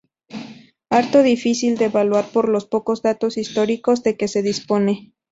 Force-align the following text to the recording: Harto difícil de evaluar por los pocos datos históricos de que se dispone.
Harto 0.89 1.21
difícil 1.21 1.77
de 1.77 1.85
evaluar 1.85 2.25
por 2.29 2.49
los 2.49 2.65
pocos 2.65 3.03
datos 3.03 3.37
históricos 3.37 4.01
de 4.01 4.17
que 4.17 4.27
se 4.27 4.41
dispone. 4.41 5.13